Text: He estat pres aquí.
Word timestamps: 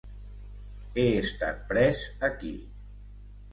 He 1.01 1.05
estat 1.19 1.61
pres 1.73 2.01
aquí. 2.33 2.57